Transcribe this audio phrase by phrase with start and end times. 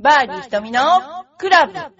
[0.00, 0.80] バーディー瞳の
[1.38, 1.90] クラブ M!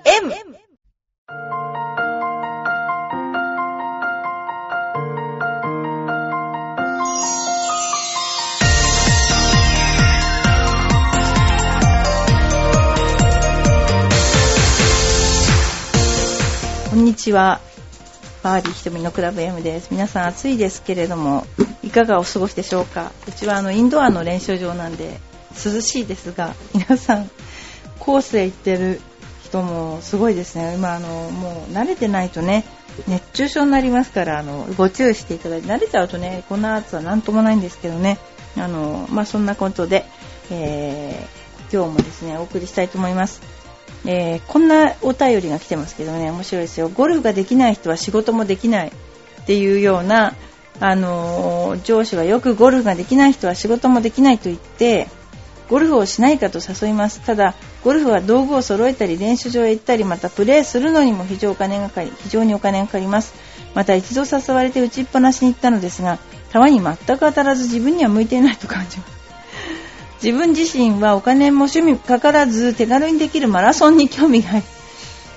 [16.90, 17.60] こんにちは。
[18.44, 19.88] バーディー瞳のクラブ M です。
[19.90, 21.48] 皆さん暑いですけれども、
[21.82, 23.10] いかがお過ごしでしょうか？
[23.26, 25.18] うちはあのインドアの練習場なんで
[25.50, 27.28] 涼しいですが、皆さん、
[27.98, 29.00] コースへ行ってる
[29.44, 30.74] 人もすごいですね。
[30.74, 32.64] 今あの、もう慣れてないとね、
[33.06, 38.18] 熱中症になりますから、あの、ご注意していただいて、慣れちゃうとね、こんな暑さはなんともないんですけどね、
[38.56, 40.04] あの、まあ、そんなことで、
[40.50, 43.40] えー、今日もですね、お送りしたいと思います。
[44.04, 46.88] えーこんなお便りが来てますけどね、面白いですよ。
[46.88, 50.34] ゴルフができない人は仕事もできないっていうような、
[50.80, 55.08] あのー上司はよくゴルフができない人は仕事もできないと言って、
[55.68, 57.20] ゴルフをしないかと誘います。
[57.20, 63.34] ただ、ゴルフは道具を揃えたり、練習場へ行ったり、またプレーするのにも非常お金がかり、非常にお金がかかります。
[63.74, 66.18] また一度誘われて打ちっぱなしに行ったのですが、
[66.52, 69.12] 球に全く当たらず自分には向いていないと感じます。
[70.22, 74.62] 自分自身はお金も趣味かからず手軽にできるマラソンに興味があり、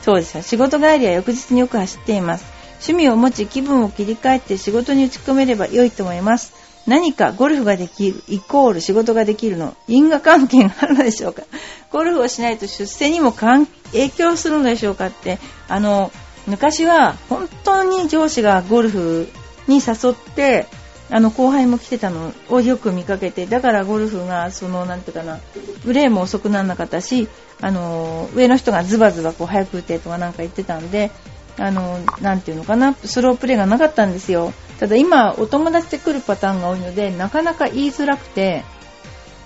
[0.01, 0.41] そうです。
[0.41, 2.45] 仕事帰りは翌日によく走っています。
[2.81, 6.60] 趣味を持ち気分を切り替えて仕事に打ち込めれば良いと思います。
[6.87, 11.43] 何かゴルフができるイコール仕事ができるの因果関係があるのでしょうか？
[11.91, 16.11] ゴルフをしないと出世にも影響するのでしょうかってあの
[16.47, 19.29] 昔は本当に上司がゴルフ
[19.67, 20.65] に誘って
[21.11, 25.39] あの後輩も来てたのをよく見かけてだからゴルフがそのなんていうかな
[25.83, 27.27] プレーも遅くならなかったし
[27.59, 31.11] あの上の人がズバズバこう早く打てとかなんか言ってたんで
[31.57, 34.53] あのなんていうのかなスロープレーがなかったんですよ。
[34.81, 38.63] ただ今お友達で来るパターンが多いのでなかなか言いづらくて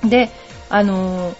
[0.01, 0.29] で
[0.69, 1.35] あの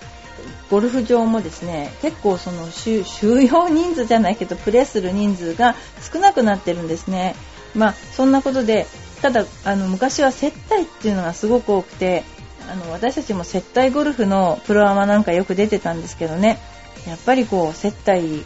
[0.70, 5.76] ゴルフ場もですね結構その収収容人数じゃないけどプレーする人数が
[6.12, 7.36] 少なくなってるんですね。
[7.74, 8.86] まあそんなことで
[9.22, 12.26] ただあの昔は接待っていうのがすごく多くて
[12.70, 16.60] あの私たちも接待ゴルフのプロアマなんかよく出てたんですけどね。
[17.08, 18.44] やっぱりこう接待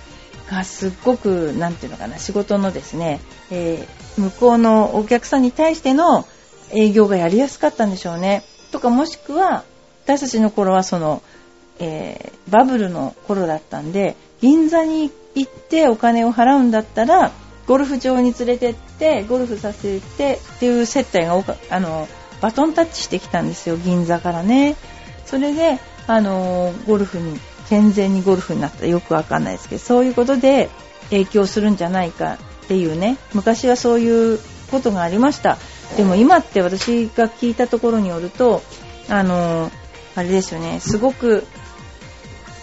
[0.50, 3.20] がすっごくなんていうのかな仕事のですね、
[3.52, 6.26] えー向こうのお客さんに対しての
[6.72, 8.44] 営業がやりやすかったんでしょうね。
[8.74, 9.64] とかもしくは
[10.04, 11.22] 私たちの頃はその、
[11.80, 17.32] えーバブルの頃だったんで銀座に行ってお金を払うんだったら
[17.68, 22.08] ゴルフ場に連れてってゴルフさせてっていう接待が多かあの
[22.42, 24.76] バトンタッチしてきたんですよ銀座からね。
[25.26, 28.86] それであのゴルフに健全にゴルフになった。
[28.86, 30.70] よくわかんないですけどそういうことで
[31.12, 33.18] 影響するんじゃないかっていうね。
[33.34, 34.40] 昔はそういう
[34.72, 35.58] ことがありました。
[35.98, 38.62] でも今って私が聞いたところによると
[39.08, 39.72] あの
[40.16, 40.80] あれですよね。
[40.80, 41.46] すごく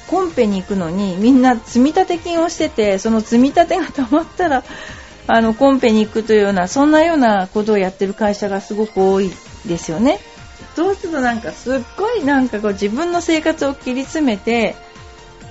[0.08, 4.62] コンペに行くのにみんな積立金をしててその積み立てがたまったら
[5.26, 9.30] あのコンペに行くというようなそんなようなことをやってる会社がすごく多い
[9.66, 10.20] ですよね。
[10.76, 14.76] そうするとなんかすっごいなんかこう自分の生活を切り詰めて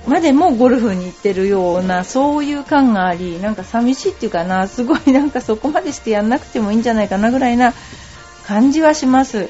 [0.06, 7.74] までもゴルフに行ってるようなそういう感がありなんか寂しいっていうかなすごいなんかそこまでしてやんなくてもいいんじゃないかなぐらいな
[8.46, 9.48] 感じはします。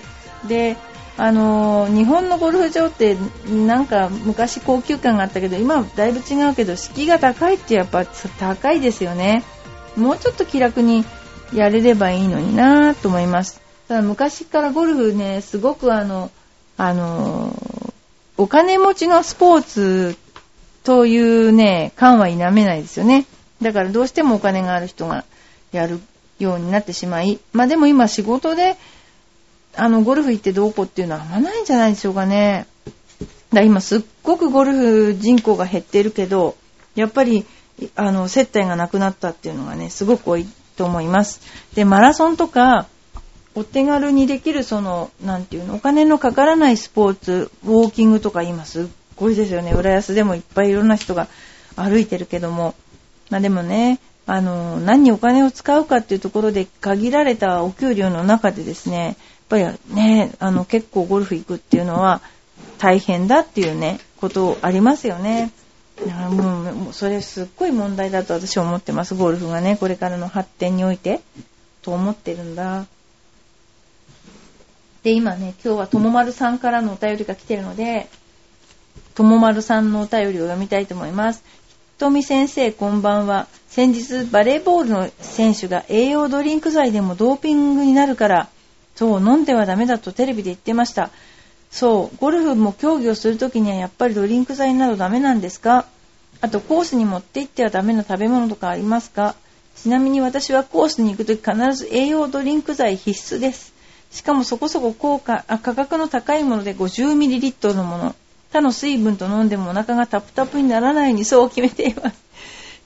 [0.49, 0.77] で
[1.19, 3.17] あの日本のゴルフ場って
[3.49, 9.43] なんか昔高級感があったけど今はだいぶ違うけど敷居が高いってやっぱ高いですよね
[9.97, 11.07] もうちょっと気楽に
[11.55, 16.31] やれればいいのになと思いますただ昔からゴルフねすごくあの
[16.77, 17.55] あの
[18.37, 20.19] お金持ちのスポーツ
[20.87, 23.27] というね感は否めないですよね
[23.61, 25.25] だからどうしてもお金がある人が
[25.73, 26.01] やる
[26.39, 28.77] ようになってしまいまあでも今仕事で
[29.77, 32.67] あの、ゴルフ行ってどうこうっていうのはあんまないんじゃないでしょうかね。
[33.21, 36.57] だから今すっごくゴルフ人口が減ってるけど、
[36.95, 37.45] やっぱり、
[37.95, 41.43] あの、接待がなくなったっていうのがね、すごく多いと思います。
[41.75, 42.87] で、マラソンとか、
[43.55, 49.73] お手軽にできるその、なんていうの、お金のかからないスポーツ、ウォーキングとか今すっごいですよね。
[49.73, 51.29] 浦安でもいっぱいいろんな人が
[51.75, 52.75] 歩いてるけども。
[53.31, 59.17] まあでもね、あの、何にお金を使うかっていうところで限られたお給料の中でですね、やっ
[59.49, 62.21] ぱりね、あの結構ゴルフ行くっていうのは
[62.79, 65.53] 大変だっていうね、ことありますよね。
[66.05, 69.15] だからもうもうそれすっごい問題だと私は思ってます。
[69.15, 71.21] ゴルフがね、これからの発展において。
[71.87, 72.85] と思ってるんだ。
[75.05, 78.09] で、今ね、今日はともまるさんからのお便りが来てるので、
[79.17, 81.43] ともまるさんのお便りを読みたいと思います。
[81.95, 83.47] ひとみ先生、こんばんは。
[83.67, 88.49] 先日、バレーボールの選手が栄養ドリンク剤でもドーピングになるから、
[88.95, 91.09] そう、飲んではダメだとテレビで言ってました。
[91.71, 95.87] そう、ゴルフも競技をするときにはやっぱりドリンク剤などダメなんですか？
[96.43, 99.35] あとコースに持って行ってはダメな食べ物とかありますか？
[99.77, 103.73] ちなみに私はコースに行くとき必ず栄養ドリンク剤必須です。
[104.11, 108.15] しかもそこそこ効果あ価格の高いもので 50ml のもの。
[108.57, 112.17] 他の水分と飲んでもお腹がタプタプにならないようにそう決めています。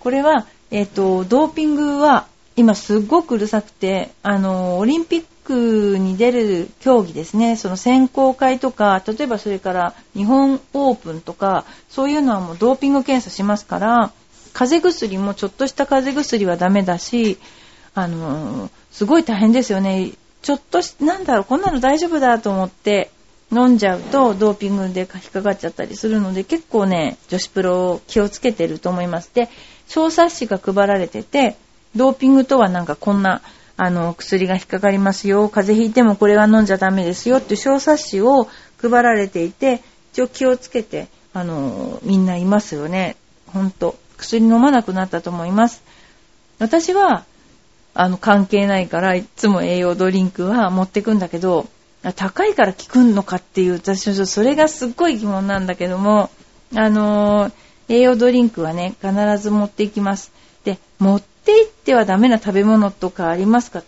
[0.00, 2.26] これは、えっ、ー、と、ドーピングは
[2.56, 14.12] 今すっごくうるさくて、あの、オリンピックに出る競技ですね、その選考会とか、例えばそれから日本オープンとか、そういうのはもうドーピング検査しますから、
[14.52, 17.38] 風邪薬もちょっとした風邪薬はダメだし、
[17.94, 20.11] あの、すごい大変ですよね。
[20.43, 23.12] ちょっとし、なんだろう、こんなの大丈夫だと思って
[23.52, 29.31] 飲んじゃうとドーピングで引っかかっちゃったりするので、結構ね、女子プロ気をつけてると思います。
[29.35, 29.49] で、
[29.88, 31.56] 小冊子が配られてて、
[31.97, 33.43] ドーピングとはなんかこんな、
[33.76, 38.49] あの、薬が引っかかりますよ、風邪ひいてもこれは飲んじゃダメですよっていう小冊子を
[38.81, 39.82] 配られていて、
[40.12, 43.17] 一応気をつけて、あの、みんないますよね。
[43.46, 43.96] ほんと。
[44.17, 45.82] 薬飲まなくなったと思います。
[46.58, 47.25] 私は、
[47.94, 51.67] あの、関係ないから、いつも栄養ドリンクは持ってくんだけど、
[52.17, 56.31] 高いから効くのかっていう、私はそれがすっごい疑問なんだけども、
[56.75, 57.52] あのー、
[57.88, 60.32] 栄養ドリンクはね、必ず持っていきます。
[60.64, 63.82] で、持って行ってはダメな食べ物とかありますか？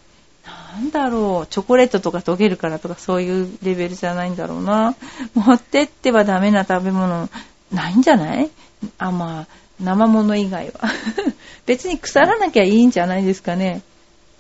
[0.75, 4.95] なんだろう、チョコレートとか溶けるからとかそういうレベルじゃないんだろうな。
[5.35, 7.29] 持ってってはダメな食べ物、
[7.73, 8.51] ないんじゃない？
[8.99, 9.47] あ、まあ、
[9.81, 10.81] 生物以外は。
[11.67, 13.83] 別に腐らなきゃいいんじゃないですかね。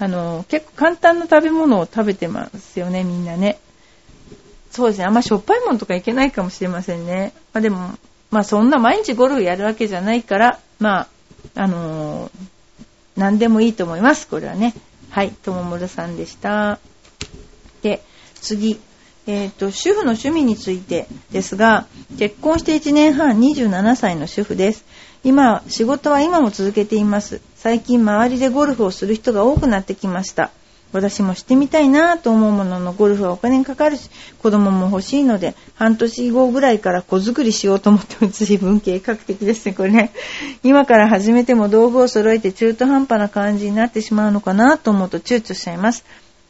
[0.02, 3.60] あの、結構簡単な食べ物を食べてますよね、みんなね。
[4.72, 7.32] そうですね、あんましょっぱいものとかいけないかもしれませんね。
[7.52, 7.96] まあでも、
[8.32, 11.08] まあそんな毎日ゴルフやるわけじゃないから、まあ、
[11.54, 12.30] あのー、
[13.16, 14.74] 何でもいいと思います、これはね。
[15.10, 16.80] はい、ともむるさんでした。
[17.82, 18.02] で、
[18.34, 18.80] 次。
[19.28, 21.86] えっ、ー、と、主婦の趣味についてですが、
[22.18, 24.84] 結婚して1年半27歳の主婦です。
[25.22, 27.40] 今、仕事は今も続けています。
[27.62, 30.50] 最近周りでゴルフをする人が多くなってきました。
[30.92, 34.10] 私もしてみたいなと思うもののゴルフはお金かかるし、
[34.42, 40.10] 子供も欲しいので、半年後ぐらいから子作りしようと思っても随分計画的ですね、これね。
[40.64, 46.04] 今から始めても道具を揃えて中途半端な感じになってしまうのかなと思うと躊躇しちゃいます。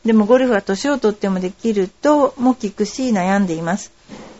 [0.06, 3.92] でもゴルフは年をとってもできるとも聞くし悩んでいます。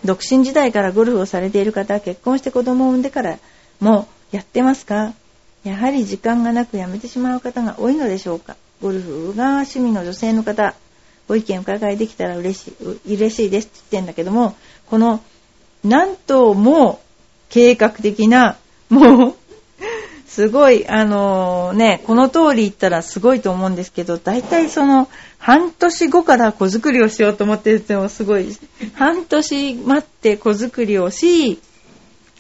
[0.07, 3.39] 独身時代からゴルフをされている方は結婚して子供を産んでから
[3.79, 5.13] もやってますか？
[5.65, 8.57] やはり時間がなくやめてしまう方が多いのでしょうか？
[8.81, 10.75] ゴルフが趣味の女性の方、
[11.29, 12.69] ご意見伺いできたら嬉し
[13.07, 14.57] い、嬉しいですって言ってんだけども、
[14.91, 15.23] この、
[15.85, 17.01] なんとも
[17.49, 18.57] 計画的な、
[18.89, 19.35] もう、
[20.27, 28.57] すごい、あのー、ね、この通り言ったらすごいと思うんですけど、大体その、半年後から子作りをしようと思ってるってもすごい、
[28.95, 31.61] 半年待って子作りをし、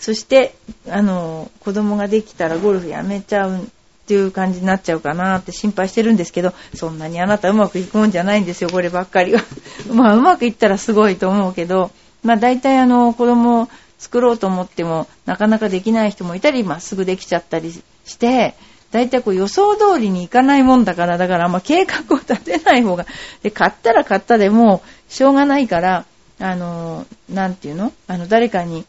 [0.02, 0.56] そして、
[0.90, 3.64] あの、子供ができたらゴルフやめちゃうっ
[4.08, 9.40] ていう感じになっちゃうかなって心配してるんですけど、そんなにあなたうまくいくもんじゃないんですよ、こればっかりは。
[9.94, 11.92] まあ、うまくいったらすごいと思うけど、
[12.24, 13.68] まあ、大体あの、子供を
[14.00, 17.72] 作ろうと思っても、なかなかできない人もいたり、まあ、すぐできちゃったり
[18.04, 18.54] して、
[18.90, 23.06] 大体こう予想通りにいかないもんだから、だからま計画を立てない方が、
[23.44, 26.06] で、買ったら買ったでもしょうがないから、
[26.40, 27.92] あの、なんていうの？
[28.08, 28.84] あの、誰かに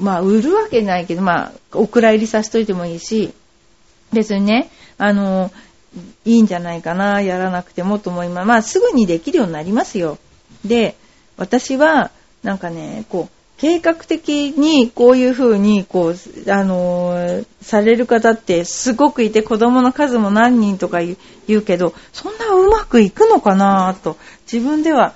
[0.00, 3.32] まあ、売るわけないけど、まあ、お蔵入りさせといてもいいし、
[4.12, 5.50] 別にね、あの、
[6.24, 8.46] いいんじゃないかな、やらなくてもと思います。
[8.46, 10.18] まあ、すぐにできるようになりますよ。
[10.64, 10.96] で、
[11.36, 12.10] 私は、
[12.42, 21.16] なんかね、こう、計画的にこういう風に、こう、あのー、される方ってすごくいて子供の数も何人とか言
[21.48, 24.16] うけど、そんなうまくいくのかなと、
[24.52, 25.14] 自分では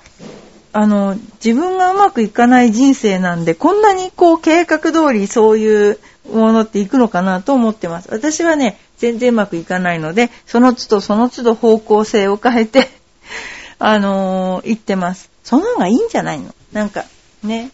[0.71, 5.99] あの、自分がうまくいかない人生なんで、こんなにこう計画通りそういう
[6.31, 8.09] ものっていくのかなと思ってます。
[8.11, 12.89] 私はね、全然うまくいかないので、その都度その都度方向性を変えて
[13.79, 15.29] あのー、行ってます。
[15.43, 16.53] その方がいいんじゃないの？
[16.71, 17.05] なんか、
[17.43, 17.71] ね。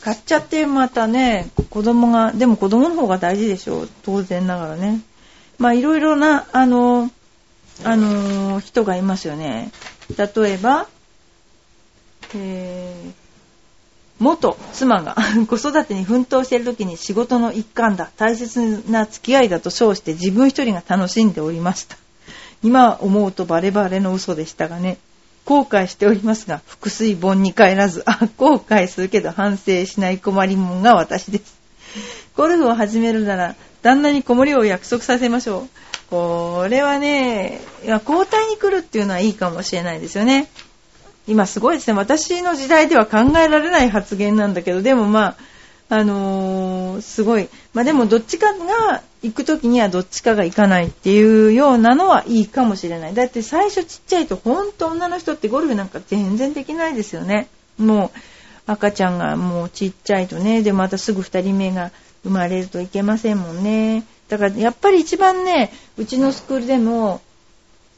[0.00, 3.88] 買っちゃってまたね、子供が、でも子供の方が大事でしょう。
[4.04, 5.00] 当然ながらね。
[5.58, 7.10] まあいろいろな、あのー、
[7.84, 9.72] あのー、人がいますよね。
[10.16, 10.86] 例えば、
[12.34, 13.12] えー、
[14.18, 15.16] 元妻が
[15.48, 21.96] 子育てに奮闘している時に仕事の一環だ、大切な付き合いだと称して自分一人が楽しんでおりました。
[22.62, 24.98] 今思うとバレバレの嘘でしたがね、
[25.44, 31.58] 後悔しておりますが、腹水本に帰らず、あ、後悔するけど反省しない困りもんが私です。
[32.36, 35.68] ゴルフを始めるなら、旦那に子守を約束させましょう。
[36.10, 40.48] これはね、交代に来るっていうのはいいかもしれないですよね。
[41.26, 41.96] 今すごいですね。
[41.96, 45.36] 私の時代では考えられない発言なんだけど、でもまあ、
[45.88, 47.48] あのー、すごい。
[47.72, 53.14] まあでもどっちかが行く時にはどっちかが行かないっていうようなのはいいかもしれない。
[53.14, 57.48] だって最初ちっちゃいと本当女の人ってゴルフなんか全然できないですよね。
[57.78, 58.10] もう
[58.66, 61.90] 赤ちゃんがもうちっちゃいとね、でまたすぐ2人目が
[62.22, 64.04] 生まれるといけませんもんね。
[64.28, 67.20] だからやっぱり一番ね、うちのスクールでも、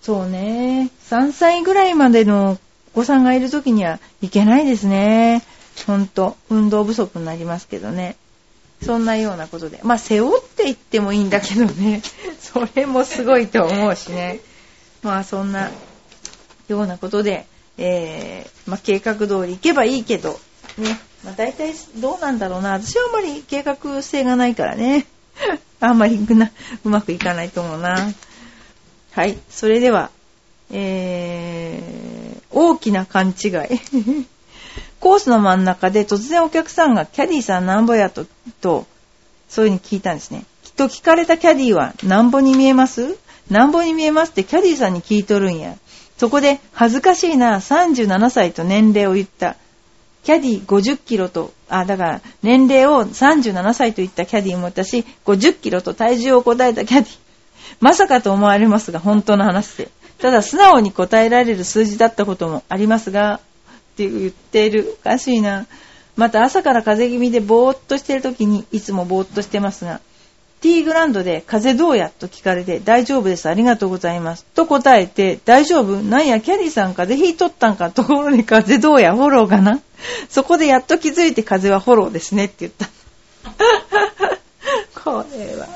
[0.02, 2.59] そうね、3歳ぐらいまでの
[2.97, 5.43] 子さんがいる時にはいけないですね。
[5.87, 8.17] ほんと、運動不足になりますけどね。
[8.83, 9.81] そんなようなことで。
[9.83, 12.00] まあ、背負っていってもいいんだけどね。
[12.41, 14.41] それもすごいと思うしね。
[15.03, 15.71] まあ、そんな
[16.69, 20.41] ようなことで、えー、まあ、計画通り行けばいいけど、
[20.79, 20.99] ね。
[21.23, 22.73] まあ、大体どうなんだろうな。
[22.73, 25.05] 私はあんまり計画性がないからね。
[25.81, 26.19] あんまり
[26.83, 28.11] うまくいかないと思うな。
[29.12, 29.37] はい。
[29.50, 30.11] それでは、
[30.71, 33.53] えー、大きな勘違い。
[35.00, 38.26] コースの真ん中で突然お客さんがキャディーさんなんぼやと、
[38.61, 38.87] と、
[39.49, 40.45] そういう風に聞いたんですね。
[40.65, 43.17] きっと聞かれたキャディーはなんぼに見えます？
[43.50, 45.76] なんぼに見えますってキャディーさんに聞いとるんや。
[46.19, 49.57] そこで恥ずかしいな37歳と年齢を言った。
[50.25, 57.17] キャディー50キロと、あ、だから年齢を37歳と言ったキャディーもいたし、50キロと体重を答えたキャディー。
[57.79, 59.88] まさかと思われますが、本当の話で。
[60.19, 64.97] ただ素直に答えられる数字だったこともありますが、って言っている。
[65.01, 65.67] おかしいな。
[66.17, 70.01] また朝から風邪気味でぼーっとしてる時にいつもぼーっとしてますが、
[70.63, 76.01] T グランドで風どうやと聞かれて大丈夫ですありがとうございますと答えて大丈夫？
[76.03, 79.81] なんやキャディさん風邪ひいとったんかところで風どうやフォローかな？
[80.31, 82.89] そこでやっと気づいて風邪はフォローですねって言った
[84.99, 85.69] これは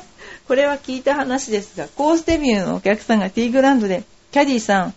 [0.49, 4.95] これは聞いた話ですがコースデビューのお客さんが T グランドでキャディーさん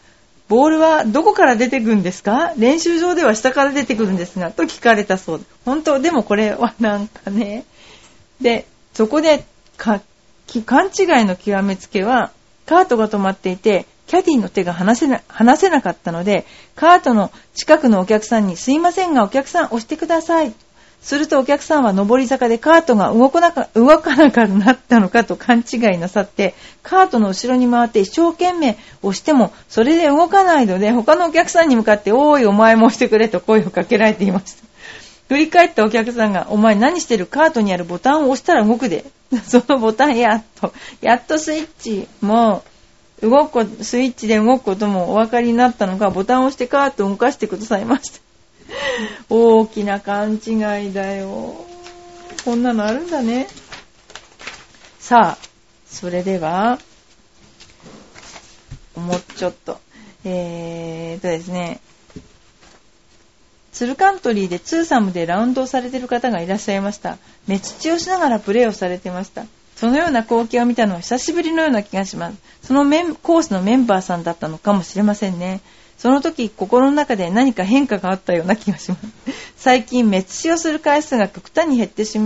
[0.50, 2.54] ボールはどこから出てくるんですか？
[2.58, 5.46] 練習場では下から出てくるんですが、と聞かれたそうで。
[5.66, 7.64] 本当、でもこれはなんかね。
[8.42, 9.46] で、そこで、
[9.78, 10.02] か、
[10.66, 12.32] 勘違いの極めつけは、
[12.66, 20.54] カートが止まっていて、キャディの手が離せな、離せなかったので、カートの近くのお客さんに、すいませんがお客さん押してください。
[21.04, 34.64] するとお客さんは上り坂でカートが動かなか動かなくなったのかと勘違いなさって、カートの後ろに回って一生懸命押しても、それで動かないので、他のお客さんに向かって、おい、お前も押してくれと声をかけられていました。
[35.28, 37.26] 振り返ったお客さんが、お前何してる？
[37.26, 39.04] カートにあるボタンを押したら動くで。
[39.46, 42.64] そのボタンやっと、やっとスイッチも、
[43.22, 48.23] 動くスイッチで動くこともお分かりになったのか、ボタンを押してカートを動かしてくださいました。
[49.30, 51.66] 大きな勘違いだよ。
[52.46, 53.48] こんなのあるんだね。
[55.00, 55.48] さあ、
[55.88, 56.80] それでは、
[58.96, 59.80] もうちょっと。
[60.26, 61.82] えーとですね、
[63.74, 67.18] ツルカントリーでツーサムでラウンドをされている方がいらっしゃいました。
[67.48, 69.46] 目土をしながらプレーをされてました。
[69.76, 72.38] そのような光景を見たのは久しぶりのような気がします。
[72.62, 75.62] そのメンコースのメンバーさんだったのかもしれませんね。
[76.04, 79.08] その時心の中で何か変化があったような気がします。
[79.56, 82.20] 最近滅死をする回数が極端に減ってし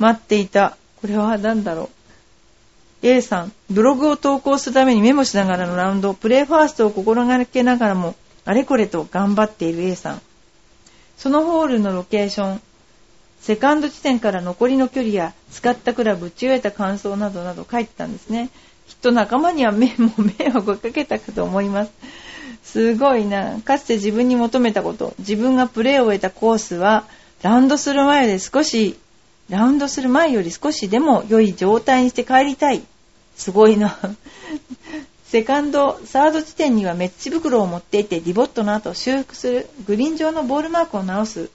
[0.00, 0.76] まっていた。
[1.00, 1.84] これは何だろ
[3.02, 3.06] う。
[3.06, 10.22] A さん、ブログを投稿するためにメモしながらのラウンド、プレイファーストを心がけながらも、あれこれと頑張っている A さん。
[11.16, 12.60] そのホールのロケーション、
[13.40, 18.50] セカンド地点から残りの距離や使ったクラブ、打ち終えた感想などなど書いてたんですね。
[18.88, 21.92] きっと仲間には目も迷惑をかけたかと思います。
[22.64, 23.60] すごいな。
[23.60, 27.04] かつて自分に求めたこと、自分がプレーを終えたコースは、
[27.42, 28.98] ラウンドする前で少し、
[29.48, 32.82] ラウンドする前より少しでも良い状態にして帰りたい。
[33.36, 33.98] すごいな。
[35.26, 41.50] セカンド、サード地点には目土袋を持っていて、ディボットの後修復する、グリーン上のボールマークを直す。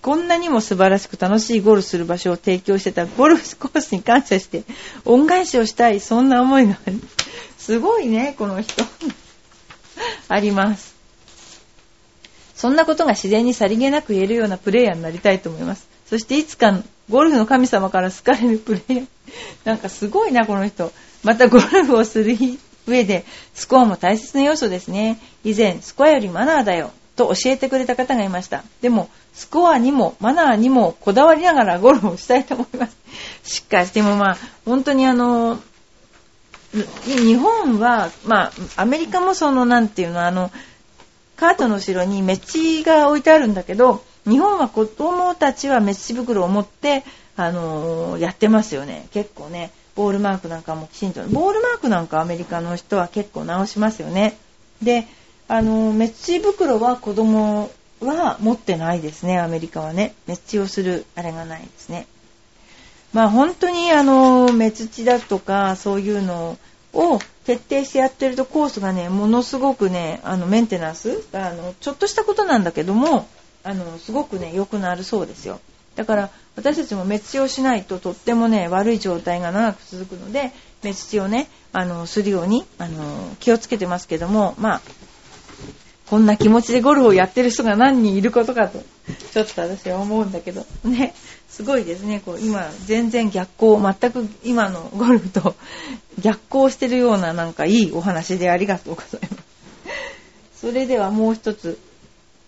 [0.00, 4.62] こんなにも素晴らしく楽しいゴルフする場所を提供してたゴルフコースに感謝して、
[5.04, 7.00] 恩返しをしたい、そんな思いがある。
[7.58, 8.82] すごいね、この人。
[10.28, 10.94] あります。
[12.56, 15.88] そんなことが自然にさりげなく言えるようなプレイヤーになりたいと思います。
[16.08, 19.06] そしていつかゴルフの神様から好かれるプレイヤー。
[19.64, 20.92] なんかすごいな、この人。
[21.22, 22.36] またゴルフをする
[22.86, 23.24] 上で、
[23.54, 25.18] スコアも大切な要素ですね。
[25.44, 26.90] 以前、スコアよりマナーだよ。
[27.16, 28.62] と教えてくれた方がいました。
[28.80, 32.96] でも、スコアにもマナーにもこだわりながらゴルフをしたいと思います。
[33.44, 35.60] しっかし、でもまあ、本当にあの、
[36.72, 40.50] 日本は、まあ、アメリカもその、なんていうの、あの、
[41.36, 47.04] カートの後ろにメッチが置いてあるんだけど、日本は子供たちはメッチ袋を持って、
[47.36, 49.06] あのー、やってますよね。
[49.12, 51.22] 結構ね、ボールマークなんかもきちんと。
[51.28, 54.36] ボールマークなんかアメリカの人は結構直しますよね。
[54.82, 55.06] で、
[55.46, 57.70] あの、メッチ袋は子供
[58.00, 60.14] は持ってないですね、アメリカはね。
[60.26, 62.06] メッチをするあれがないですね。
[63.12, 66.58] まあ本当にあの、メツチだとか、そういうの
[66.92, 73.26] を徹底してやってるとコースがね、ものすごくね、あの、メンテナンスあの、ちょっとしたことなんだけども、
[73.64, 75.60] あの、すごくね、良くなるそうですよ。
[75.98, 84.80] だから私たちも滅地をしないととってもね悪い状態が長く続くので滅地をねあのするようにあの気をつけてますけどもまあ
[86.08, 88.78] こんな気持ちでゴルフをやってる人が何人いることかと
[89.32, 91.14] ちょっと私は思うんだけどね
[91.58, 92.22] すごいですね。
[92.24, 95.56] こう今全然逆行全く今のゴルフと
[96.20, 99.42] 逆行してるようななんかいいお話でありがとうございます。
[100.68, 101.76] それではもう一つ、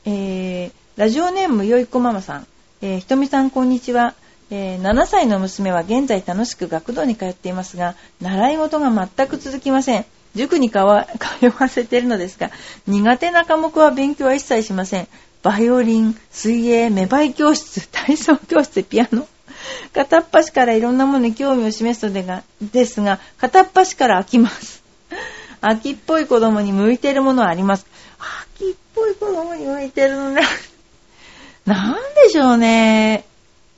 [0.05, 2.47] えー、ラジオネームよいこママさん。
[2.83, 4.15] えー、ひとみさんこんにちは、
[4.53, 10.07] えー、7歳の娘は現在楽しく学童に通っていますが習い事が全く続きません。
[10.37, 11.09] 塾に通わ
[11.69, 12.53] せているのですが
[12.87, 15.09] 苦手な科目は勉強は一切しません。
[15.43, 19.27] バイオリン水泳芽生え教室 体操教室ピアノ。
[19.93, 24.83] 片っ端からいろんなものに興味を示すのでがですが片っ端から飽きます。
[25.61, 27.87] 秋っぽい子供に向いてるものはあります。
[28.59, 30.43] 秋っぽい子供に向いてるのね。
[31.67, 31.95] なん
[32.25, 33.25] でしょうね。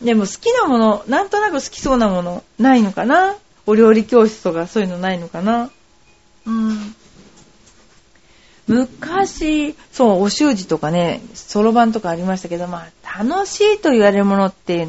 [0.00, 3.36] でも好きなもの、なんとなく好きそうなもの、ないのかな。
[3.66, 5.70] お料理教室とかそういうのないのかな。
[6.46, 6.94] うん。
[8.66, 14.88] 昔、そう、お習字とかね、そろばんとかありましたけど、まあ、楽しいと言われるものって、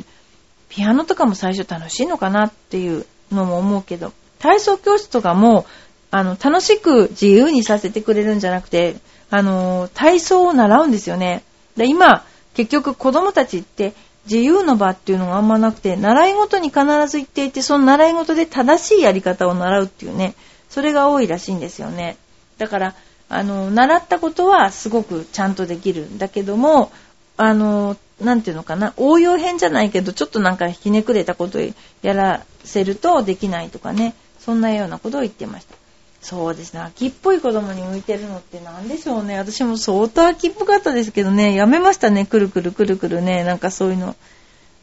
[0.70, 5.65] ピアノとかも最初楽しいのかなっていうのも思うけど、体操教室とかも、
[6.12, 8.96] あの、楽しく自由にさせてくれるんじゃなくて、
[9.30, 11.44] あの、体操を習うんですよね。
[11.75, 13.94] で今、結局子供たちって
[14.25, 20.36] 自由の場っていうのがあんまなくて、習い事に必ず行っていて、その習い事で正しいやり方を習うっていうね、
[20.70, 22.18] それが多いらしいんですよね。
[22.58, 22.96] だから、
[23.30, 26.92] あの、習ったことはすごくちゃんとできるんだけども、
[27.38, 31.62] あの、なんていうのかな、応用編じゃないけど、ちょっとなんかひねくれたことを
[32.01, 35.75] やらせるとできないとかね、そんなようなことを言ってました。
[36.22, 36.80] そうですね。
[36.80, 39.38] 秋っぽい子供に向いてるのって何でしょうね。
[39.38, 42.25] 私も相当秋っぽかったですけどね、やめましたね。
[42.25, 43.44] くるくるくるくるね。
[43.44, 44.16] なんかそういうの。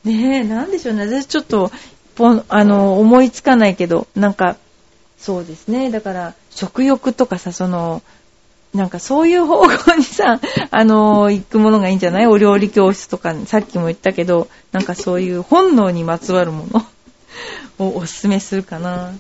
[0.05, 1.07] ねえ、なんでしょうね。
[1.07, 1.71] 私ちょっと、
[2.49, 4.57] あの、思いつかないけど、なんか、
[5.19, 5.91] そうですね。
[5.91, 8.03] だから、食欲とかさ、その、
[8.75, 12.27] なんかそういう方向にさ、 あの行くものがいいんじゃない？
[12.27, 16.87] お料理教室とか、さっきも言ったけど、なんかそういう本能にまつわるもの
[17.85, 19.13] をおすすめするかな。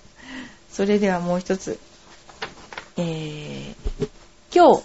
[0.72, 1.78] それではもう一つ。
[2.96, 4.08] えー、
[4.54, 4.82] 今日、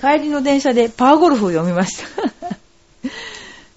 [0.00, 2.63] 帰りの電車でパワーゴルフを読みました。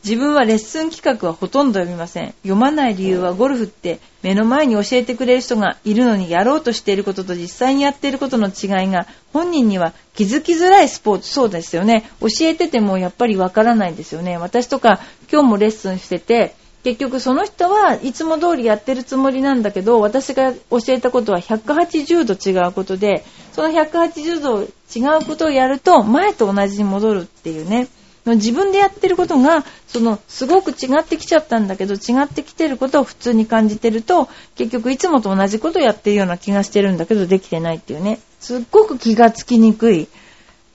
[0.07, 2.27] 自分はレッスン企画はほとんど読みません。
[2.43, 11.27] 読まない理由はゴルフって目の前に教えてくれる人がいるのにやろうとしていることと実際にやっていることの違いが本人には気づきづらいスポーツ。
[11.27, 12.09] そうですよね。
[12.21, 14.37] 教えててもやっぱりわからないですよね。
[14.37, 27.89] 私とか今日もレッスンしてて、結局その人はいつも通りやってるつもりなんだけど、私が教えたことは180度違うことで、その180度違うことをやると、前と同じに戻るっていうね。
[28.35, 38.19] 自分でやってることが、その、すごく違ってきちゃったんだけど、違ってきてることを普通に感じてると、結局いつもと同じことをやってるような気がしてるんだけど、できてないっていうね。
[38.39, 40.07] すっごく気がつきにくい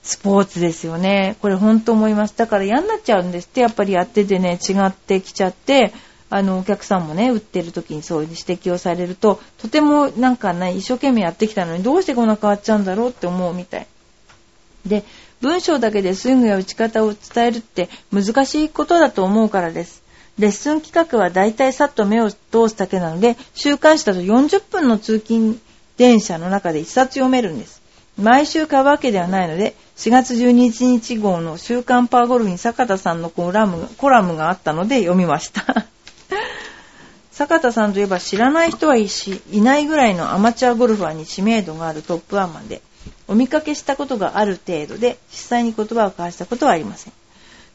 [0.03, 1.37] スポーツですよね。
[1.41, 2.37] これ本当思います。
[2.37, 5.93] だから嫌になっちゃうんですって、やっぱりやっててね、違ってきちゃって、
[6.29, 13.87] あの、お客さんもね、売ってる時にそういう指摘をされると、とてもなんかね、一生懸命やってきたのに、どうしてこんな変わっちゃうんだろうって思うみたい。
[14.85, 15.03] で、
[15.43, 20.01] 文章だけでスイングや打ち方を伝えるって難しいことだと思うからです。
[20.39, 25.59] レッスン企画はだいたいさっと目を通すだけなので、週刊誌だと40分の通勤
[25.97, 27.81] 電車の中で1冊読めるんです。
[28.17, 35.85] 毎週買うわけではないので、4月12日号の週刊パーゴルフに坂田さんのコラムコラムがあったので読みました。
[37.33, 42.81] 坂田さんといえば知らない人はいしいないぐらいのアマチュアゴルファーに知名度があるトップアマンで、
[43.27, 47.13] お見かけしたことがある程度で、実際に言葉を交わしたことはありません。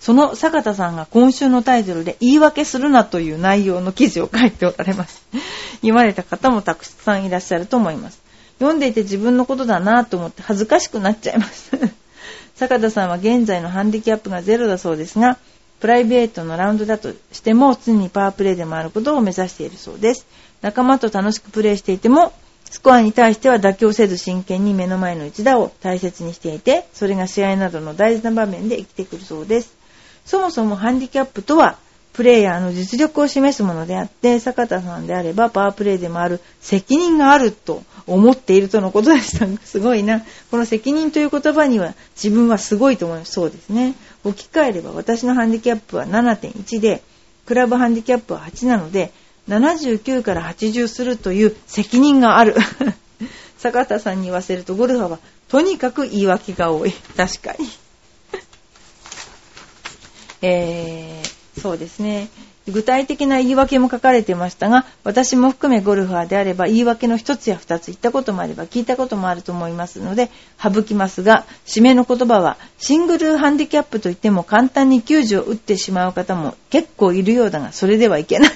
[0.00, 5.22] その坂田さんが今週のタイトルで言い訳するなという内容の記事を書いておられます。
[5.82, 8.20] 言われた方もたくさんいらっしゃると思います。
[8.58, 11.72] 読んでいて自分のことだなと思って恥ずかしくなっちゃいます。
[12.54, 15.38] 坂田さんは現在のハンディキャップがゼロだそうですが、
[15.80, 20.26] プライベートのラウンドだとしても常にパワープレイで回ることを目指しているそうです。
[20.60, 22.32] 仲間と楽しくプレイしていても、
[22.70, 29.76] スコアに対しては妥協せず真剣に目の前の一打を大切にしていて、それが試合などの大事な場面で生きてくるそうです。
[30.24, 31.78] そもそもハンディキャップとは、
[32.12, 39.46] プレイヤーの実力を示すものであって、坂田さんであればパワープレイでもある責任があると思っているとのことでした。
[39.64, 40.24] すごいな。
[40.50, 43.32] この責任という言葉には自分はすごいと思います。
[43.32, 43.94] そうですね。
[44.24, 47.02] 置き換えれば私のハンディキャップは7.1で、
[47.46, 49.12] クラブハンディキャップは8なので、
[49.48, 52.54] 79から80するという責任がある。
[53.58, 56.92] 坂田さんに言わせるとゴルファーはとにかく言い訳が多い。
[57.16, 57.68] 確かに。
[60.42, 62.28] えー、そうですね。
[62.68, 70.30] 具体的な言い訳も書かれてましたが、私も含めゴルファーであれば言い訳の一つや二つ言ったこともあれば聞いたこともあると思いますので、
[70.62, 78.50] 省きますが、締めの言葉は、シングルハンディキャップといっても簡単に救助を打ってしまう方も結構いるようだが、それではいけない。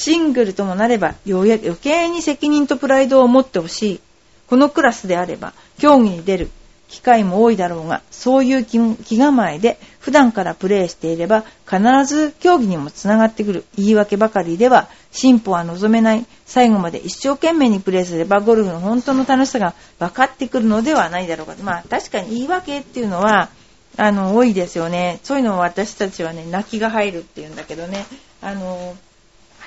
[0.00, 4.00] シングルともなれば余計に責任とプライドを持ってほしい。
[4.48, 6.50] このクラスであれば、競技に出る
[6.88, 8.78] 機会も多いだろうが、そういう気
[9.18, 16.24] 構えで普段からプレーしていれば、必ず競技にもつながってくる言い訳ばかりでは、進歩は望めない。
[16.46, 21.54] 最後まで一生懸命にプレーすれば、ゴルフの本当の楽しさが分かってくるのではないだろうか。
[21.62, 23.50] まあ、確かに言い訳っていうのは、
[23.98, 25.20] あの、多いですよね。
[25.22, 28.06] そういうのを私たちはね、泣きが入るっていうんだけどね。
[28.40, 28.96] あの、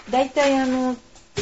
[0.09, 0.95] 大体あの、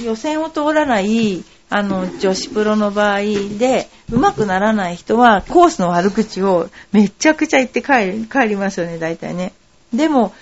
[0.03, 3.21] 予選を通らない、あの、女子プロの場合
[3.57, 9.53] で、上手くならない人は、コースの悪口をめちゃくちゃ言って帰りますよね、大体ね。
[9.93, 10.33] でも、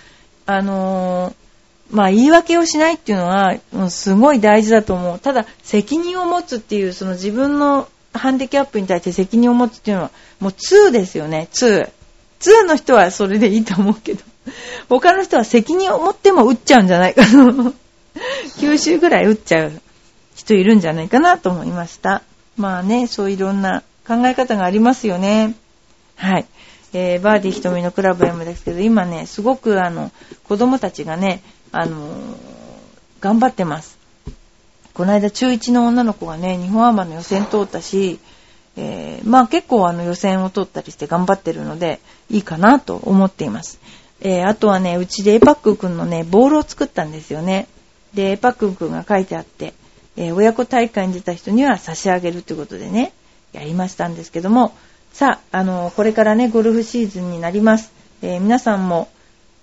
[0.45, 3.58] あのー、まあ、言い訳をしないっていうのは、
[3.89, 5.19] すごい大事だと思う。
[5.19, 11.89] ただ、責任を持つっていう、その自分のハンディキャップに対して責任を持つっていうのは、もう2ですよね、2。
[12.39, 14.23] 2の人はそれでいいと思うけど、
[14.88, 17.73] 他の人は責任を持っても打っちゃうんじゃないかな。
[18.58, 19.71] 9周ぐらい打っちゃう
[20.36, 22.23] 人いるんじゃないかなと思いました。
[22.58, 25.55] まあね、そういろんな考え方がありますよね。
[26.15, 26.45] はい。
[26.93, 30.12] えー、バーディー瞳のクラブ M ですけど、今ね、すごくあの、
[30.43, 32.36] 子供たちがね、あのー、
[33.21, 33.97] 頑張ってます。
[34.93, 38.19] この間中1の女の子がね、日本アマの予選通ったし、
[38.75, 43.79] えー、まあ結構あの予選を取ったりして頑張ってるので、いいかなと思っています。
[44.21, 47.67] えー、あとはね、うちでエパック君のね、ボールを作ったんですよね。
[48.13, 49.73] で、パックンくんが書いてあって、
[50.17, 53.13] えー、親子大会に出た人には差し上げるということでね、
[53.53, 54.73] やりましたんですけども、
[55.13, 57.91] さあ、あの、これからね、ゴルフシーズンになります。
[58.21, 59.09] えー、皆さんも、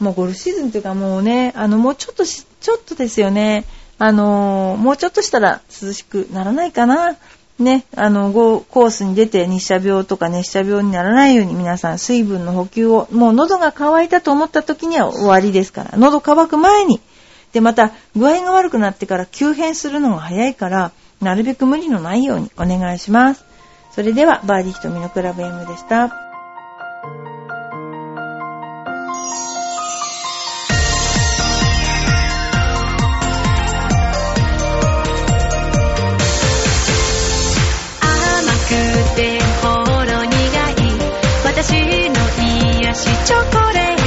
[0.00, 3.64] もうゴルフシーズンというかもうね、あの、もうちょっとしちょっとですよね。
[3.98, 7.16] あのもうちょっとしたら涼しくならないかな。
[7.59, 17.00] ね、あの、コースに出て日射病とか熱射病にならないように皆さん水分の補給を、もう喉が渇いたと思った時には終わりですから、喉乾く前に
[17.57, 20.92] で、また、具合が悪くなってから急変するのが早いから、
[21.23, 23.47] なるべく無理のないようにお願いします。
[23.92, 26.14] それでは、バーディー瞳のクラブ M でした。
[41.45, 41.81] 私の
[42.83, 44.06] 癒しチョコレート